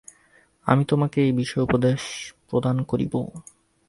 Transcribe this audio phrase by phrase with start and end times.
[0.67, 2.01] আমি তোমাকে এই বিষয়ে উপদেশ
[2.49, 3.13] প্রদান করিব।